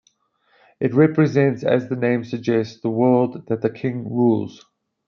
It 0.79 0.95
represents, 0.95 1.63
as 1.63 1.87
the 1.87 1.95
name 1.95 2.23
suggests, 2.23 2.81
the 2.81 2.89
world 2.89 3.45
that 3.49 3.61
the 3.61 3.69
king 3.69 4.03
rules. 4.09 4.65